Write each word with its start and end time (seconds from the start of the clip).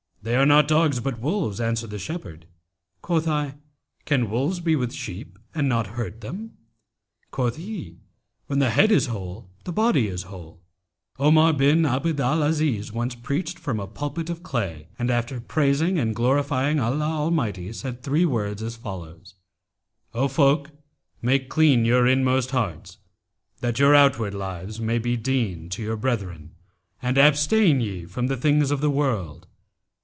'They 0.23 0.35
are 0.35 0.45
not 0.45 0.67
dogs, 0.67 0.99
but 0.99 1.17
wolves,' 1.19 1.59
answered 1.59 1.89
the 1.89 1.97
shepherd. 1.97 2.45
Quoth 3.01 3.27
I, 3.27 3.55
'Can 4.05 4.29
wolves 4.29 4.59
be 4.59 4.75
with 4.75 4.93
sheep 4.93 5.39
and 5.55 5.67
not 5.67 5.87
hurt 5.97 6.21
them?' 6.21 6.51
Quoth 7.31 7.55
he, 7.55 7.97
'When 8.45 8.59
the 8.59 8.69
head 8.69 8.91
is 8.91 9.07
whole, 9.07 9.49
the 9.63 9.71
body 9.71 10.05
is 10.07 10.21
whole.'[FN#291] 10.29 11.25
Omar 11.25 11.53
bin 11.53 11.87
Abd 11.87 12.19
al 12.19 12.43
Aziz 12.43 12.91
once 12.93 13.15
preached 13.15 13.57
from 13.57 13.79
a 13.79 13.87
pulpit 13.87 14.29
of 14.29 14.43
clay 14.43 14.89
and, 14.99 15.09
after 15.09 15.41
praising 15.41 15.97
and 15.97 16.15
glorifying 16.15 16.79
Allah 16.79 17.03
Almighty, 17.09 17.73
said 17.73 18.03
three 18.03 18.23
words 18.23 18.61
as 18.61 18.75
follows, 18.75 19.33
'O 20.13 20.27
folk, 20.27 20.69
make 21.23 21.49
clean 21.49 21.83
your 21.83 22.05
inmost 22.05 22.51
hearts, 22.51 22.97
that 23.61 23.79
your 23.79 23.95
outward 23.95 24.35
lives 24.35 24.79
may 24.79 24.99
be 24.99 25.17
dean 25.17 25.67
to 25.69 25.81
your 25.81 25.97
brethren, 25.97 26.51
and 27.01 27.17
abstain 27.17 27.81
ye 27.81 28.05
from 28.05 28.27
the 28.27 28.37
things 28.37 28.69
of 28.69 28.81
the 28.81 28.91
world. 28.91 29.47